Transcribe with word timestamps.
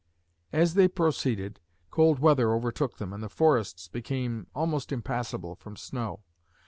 As 0.51 0.73
they 0.73 0.87
proceeded, 0.87 1.59
cold 1.91 2.17
weather 2.17 2.55
overtook 2.55 2.97
them 2.97 3.13
and 3.13 3.21
the 3.21 3.29
forests 3.29 3.87
became 3.87 4.47
almost 4.55 4.91
impassable 4.91 5.53
from 5.53 5.75
snow. 5.77 6.21